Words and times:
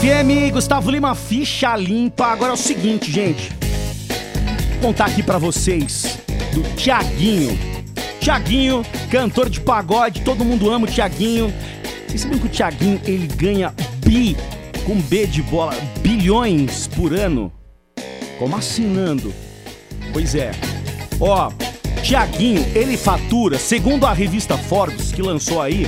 FM, 0.00 0.52
Gustavo 0.52 0.90
Lima, 0.90 1.14
ficha 1.14 1.76
limpa. 1.76 2.26
Agora 2.26 2.52
é 2.52 2.54
o 2.54 2.56
seguinte, 2.56 3.10
gente. 3.10 3.50
Vou 4.72 4.88
contar 4.88 5.06
aqui 5.06 5.22
pra 5.22 5.38
vocês 5.38 6.18
do 6.52 6.62
Tiaguinho. 6.74 7.58
Tiaguinho, 8.20 8.84
cantor 9.10 9.50
de 9.50 9.60
pagode, 9.60 10.22
todo 10.22 10.44
mundo 10.44 10.70
ama 10.70 10.86
o 10.86 10.90
Tiaguinho. 10.90 11.52
Vocês 12.06 12.22
sabiam 12.22 12.40
que 12.40 12.46
o 12.46 12.50
Tiaguinho, 12.50 13.00
ele 13.04 13.26
ganha 13.26 13.74
bi, 14.04 14.36
com 14.86 15.00
B 15.00 15.26
de 15.26 15.42
bola, 15.42 15.74
bilhões 16.00 16.86
por 16.88 17.12
ano? 17.12 17.52
Como 18.38 18.56
assinando? 18.56 19.32
Pois 20.12 20.34
é. 20.34 20.52
Ó, 21.20 21.50
Tiaguinho, 22.02 22.64
ele 22.74 22.96
fatura, 22.96 23.58
segundo 23.58 24.06
a 24.06 24.12
revista 24.12 24.56
Forbes, 24.56 25.12
que 25.12 25.22
lançou 25.22 25.60
aí, 25.60 25.86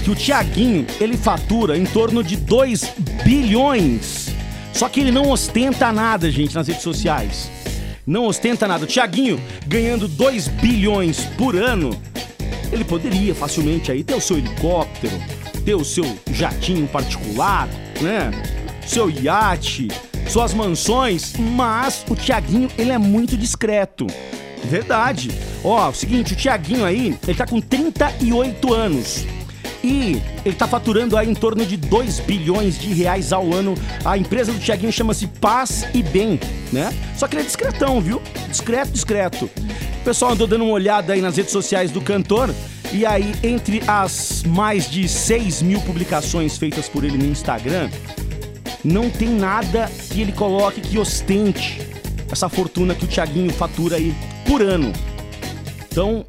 que 0.00 0.10
o 0.10 0.14
Tiaguinho, 0.14 0.86
ele 1.00 1.16
fatura 1.16 1.76
em 1.76 1.84
torno 1.84 2.22
de 2.22 2.36
2 2.36 2.94
bilhões. 3.24 4.28
Só 4.72 4.88
que 4.88 5.00
ele 5.00 5.10
não 5.10 5.30
ostenta 5.30 5.92
nada, 5.92 6.30
gente, 6.30 6.54
nas 6.54 6.68
redes 6.68 6.82
sociais. 6.82 7.50
Não 8.06 8.24
ostenta 8.26 8.66
nada. 8.66 8.84
O 8.84 8.86
Tiaguinho 8.86 9.40
ganhando 9.66 10.08
2 10.08 10.48
bilhões 10.48 11.20
por 11.36 11.54
ano, 11.56 11.90
ele 12.72 12.84
poderia 12.84 13.34
facilmente 13.34 13.92
aí 13.92 14.02
ter 14.02 14.14
o 14.14 14.20
seu 14.20 14.38
helicóptero, 14.38 15.12
ter 15.64 15.74
o 15.74 15.84
seu 15.84 16.04
jatinho 16.32 16.86
particular, 16.86 17.68
né? 18.00 18.30
Seu 18.86 19.10
iate, 19.10 19.88
suas 20.28 20.54
mansões, 20.54 21.34
mas 21.38 22.04
o 22.08 22.14
Tiaguinho, 22.14 22.70
ele 22.78 22.92
é 22.92 22.98
muito 22.98 23.36
discreto. 23.36 24.06
Verdade. 24.64 25.30
Ó, 25.62 25.88
o 25.88 25.94
seguinte, 25.94 26.32
o 26.32 26.36
Tiaguinho 26.36 26.84
aí, 26.84 27.16
ele 27.26 27.36
tá 27.36 27.46
com 27.46 27.60
38 27.60 28.72
anos. 28.72 29.24
E 29.82 30.20
ele 30.44 30.54
tá 30.54 30.68
faturando 30.68 31.16
aí 31.16 31.28
em 31.28 31.34
torno 31.34 31.64
de 31.64 31.76
2 31.76 32.20
bilhões 32.20 32.78
de 32.78 32.92
reais 32.92 33.32
ao 33.32 33.52
ano. 33.52 33.74
A 34.04 34.18
empresa 34.18 34.52
do 34.52 34.58
Tiaguinho 34.58 34.92
chama-se 34.92 35.26
Paz 35.26 35.86
e 35.94 36.02
Bem, 36.02 36.38
né? 36.72 36.92
Só 37.16 37.26
que 37.26 37.34
ele 37.34 37.42
é 37.42 37.46
discretão, 37.46 38.00
viu? 38.00 38.20
Discreto, 38.48 38.92
discreto. 38.92 39.44
O 40.00 40.04
pessoal 40.04 40.32
andou 40.32 40.46
dando 40.46 40.64
uma 40.64 40.74
olhada 40.74 41.12
aí 41.12 41.20
nas 41.20 41.36
redes 41.36 41.52
sociais 41.52 41.90
do 41.90 42.00
cantor. 42.00 42.54
E 42.92 43.06
aí, 43.06 43.32
entre 43.42 43.82
as 43.86 44.42
mais 44.44 44.90
de 44.90 45.08
6 45.08 45.62
mil 45.62 45.80
publicações 45.82 46.58
feitas 46.58 46.88
por 46.88 47.04
ele 47.04 47.16
no 47.16 47.26
Instagram, 47.26 47.88
não 48.84 49.08
tem 49.08 49.28
nada 49.28 49.90
que 50.10 50.20
ele 50.20 50.32
coloque 50.32 50.80
que 50.80 50.98
ostente 50.98 51.80
essa 52.30 52.48
fortuna 52.48 52.94
que 52.94 53.04
o 53.04 53.08
Tiaguinho 53.08 53.52
fatura 53.52 53.96
aí 53.96 54.14
por 54.46 54.62
ano. 54.62 54.92
Então, 55.90 56.24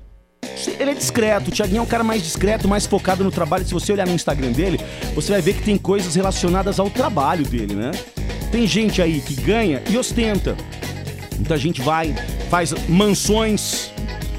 ele 0.68 0.92
é 0.92 0.94
discreto. 0.94 1.50
O 1.50 1.54
Thiaguinho 1.54 1.80
é 1.80 1.82
um 1.82 1.86
cara 1.88 2.04
mais 2.04 2.22
discreto, 2.22 2.68
mais 2.68 2.86
focado 2.86 3.24
no 3.24 3.32
trabalho. 3.32 3.66
Se 3.66 3.74
você 3.74 3.92
olhar 3.92 4.08
no 4.08 4.14
Instagram 4.14 4.52
dele, 4.52 4.80
você 5.14 5.32
vai 5.32 5.42
ver 5.42 5.54
que 5.54 5.64
tem 5.64 5.78
coisas 5.78 6.16
relacionadas 6.16 6.80
ao 6.80 6.90
trabalho 6.90 7.46
dele, 7.46 7.76
né? 7.76 7.92
Tem 8.52 8.68
gente 8.68 9.02
aí 9.02 9.22
que 9.22 9.34
ganha 9.36 9.82
e 9.90 9.98
ostenta. 9.98 10.56
Muita 11.36 11.58
gente 11.58 11.82
vai, 11.82 12.14
faz 12.50 12.74
mansões. 12.88 13.92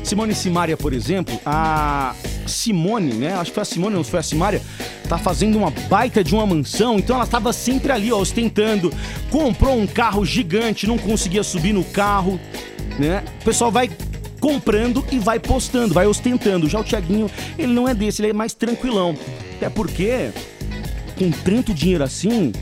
Simone 0.04 0.34
Simaria, 0.34 0.76
por 0.76 0.92
exemplo, 0.92 1.40
a 1.46 2.14
Simone, 2.46 3.14
né? 3.14 3.34
Acho 3.34 3.50
que 3.50 3.54
foi 3.54 3.62
a 3.62 3.64
Simone, 3.64 3.96
não 3.96 4.04
foi 4.04 4.20
a 4.20 4.22
Simaria, 4.22 4.60
tá 5.08 5.16
fazendo 5.16 5.56
uma 5.56 5.70
baita 5.88 6.22
de 6.22 6.34
uma 6.34 6.44
mansão, 6.44 6.98
então 6.98 7.16
ela 7.16 7.26
tava 7.26 7.52
sempre 7.52 7.92
ali, 7.92 8.12
ó, 8.12 8.18
ostentando. 8.18 8.92
Comprou 9.30 9.78
um 9.78 9.86
carro 9.86 10.24
gigante, 10.24 10.86
não 10.86 10.98
conseguia 10.98 11.42
subir 11.42 11.72
no 11.72 11.84
carro, 11.84 12.38
né? 12.98 13.22
O 13.40 13.44
pessoal 13.44 13.70
vai 13.70 13.90
comprando 14.42 15.04
e 15.12 15.20
vai 15.20 15.38
postando, 15.38 15.94
vai 15.94 16.04
ostentando. 16.04 16.68
Já 16.68 16.80
o 16.80 16.84
Tiaguinho, 16.84 17.30
ele 17.56 17.72
não 17.72 17.88
é 17.88 17.94
desse, 17.94 18.20
ele 18.20 18.30
é 18.30 18.32
mais 18.32 18.52
tranquilão. 18.52 19.16
Até 19.56 19.70
porque, 19.70 20.32
com 21.16 21.30
tanto 21.30 21.72
dinheiro 21.72 22.02
assim, 22.02 22.52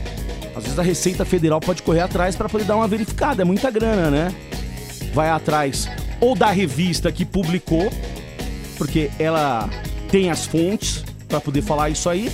às 0.55 0.63
vezes 0.63 0.77
a 0.77 0.83
Receita 0.83 1.25
Federal 1.25 1.59
pode 1.59 1.81
correr 1.81 2.01
atrás 2.01 2.35
para 2.35 2.47
poder 2.47 2.65
dar 2.65 2.75
uma 2.75 2.87
verificada. 2.87 3.41
É 3.41 3.45
muita 3.45 3.71
grana, 3.71 4.11
né? 4.11 4.31
Vai 5.11 5.29
atrás 5.29 5.89
ou 6.21 6.35
da 6.35 6.51
revista 6.51 7.11
que 7.11 7.25
publicou, 7.25 7.91
porque 8.77 9.09
ela 9.17 9.67
tem 10.11 10.29
as 10.29 10.45
fontes 10.45 11.03
para 11.27 11.41
poder 11.41 11.63
falar 11.63 11.89
isso 11.89 12.07
aí. 12.07 12.31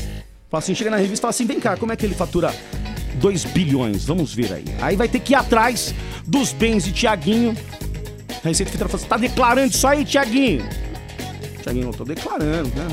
Fala 0.50 0.62
assim, 0.62 0.76
chega 0.76 0.92
na 0.92 0.98
revista 0.98 1.20
e 1.20 1.22
fala 1.22 1.30
assim: 1.30 1.46
vem 1.46 1.60
cá, 1.60 1.78
como 1.78 1.94
é 1.94 1.96
que 1.96 2.06
ele 2.06 2.16
fatura 2.16 2.54
2 3.16 3.46
bilhões? 3.46 4.04
Vamos 4.04 4.34
ver 4.34 4.52
aí. 4.52 4.66
Aí 4.82 4.98
vai 4.98 5.08
ter 5.08 5.22
que 5.22 5.32
ir 5.32 5.36
atrás 5.36 5.96
dos 6.26 6.52
bens 6.52 6.84
de 6.84 6.92
Tiaguinho 6.92 7.56
Receita 8.48 8.72
Federal 8.72 8.90
falou 8.90 9.06
tá 9.06 9.18
declarando 9.18 9.74
isso 9.74 9.88
aí, 9.88 10.04
Tiaguinho? 10.04 10.68
Tiaguinho, 11.62 11.86
não 11.86 11.94
tô 11.94 12.04
declarando, 12.04 12.70
né? 12.76 12.88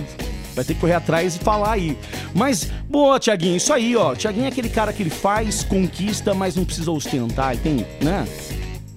Vai 0.55 0.65
ter 0.65 0.75
que 0.75 0.81
correr 0.81 0.95
atrás 0.95 1.37
e 1.37 1.39
falar 1.39 1.73
aí. 1.73 1.99
Mas, 2.33 2.71
boa, 2.89 3.19
Tiaguinho, 3.19 3.57
isso 3.57 3.73
aí, 3.73 3.97
ó. 3.97 4.15
Tiaguinho 4.15 4.47
é 4.47 4.49
aquele 4.49 4.69
cara 4.69 4.93
que 4.93 5.03
ele 5.03 5.11
faz, 5.11 5.65
conquista, 5.65 6.33
mas 6.33 6.55
não 6.55 6.65
precisa 6.65 6.91
ostentar, 6.91 7.57
tem, 7.57 7.87
né? 8.01 8.27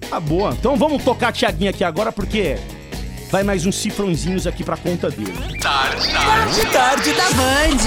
Tá 0.08 0.20
boa. 0.20 0.56
Então 0.58 0.76
vamos 0.76 1.02
tocar 1.02 1.32
Tiaguinho 1.32 1.70
aqui 1.70 1.84
agora, 1.84 2.12
porque 2.12 2.56
vai 3.30 3.42
mais 3.42 3.66
uns 3.66 3.76
cifrãozinhos 3.76 4.46
aqui 4.46 4.64
pra 4.64 4.76
conta 4.76 5.10
dele. 5.10 5.32
Tarde, 5.60 6.12
tarde, 6.12 6.66
tarde 6.72 7.12
da 7.12 7.30
Band. 7.30 7.84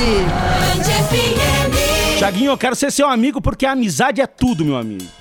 Band 0.77 2.17
Tiaguinho, 2.17 2.51
eu 2.51 2.57
quero 2.57 2.75
ser 2.75 2.91
seu 2.91 3.07
amigo 3.07 3.41
porque 3.41 3.65
a 3.65 3.71
amizade 3.71 4.21
é 4.21 4.27
tudo, 4.27 4.63
meu 4.63 4.77
amigo. 4.77 5.20